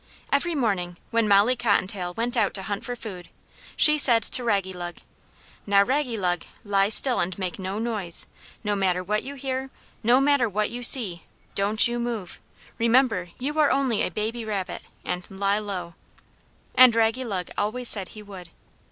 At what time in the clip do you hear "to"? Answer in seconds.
2.55-2.63, 4.23-4.41